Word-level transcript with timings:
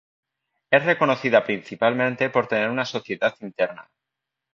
Es 0.71 0.83
reconocida 0.83 1.43
principalmente 1.43 2.31
por 2.31 2.47
tener 2.47 2.71
una 2.71 2.85
sociedad 2.85 3.35
interna. 3.41 3.87